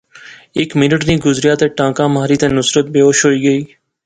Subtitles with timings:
[0.55, 3.61] ہیک منٹ نی گزریا تے ٹانکا ماری تے نصرت بیہوش ہوئی گئی